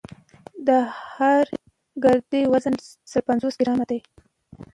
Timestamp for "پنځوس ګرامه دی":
3.29-3.99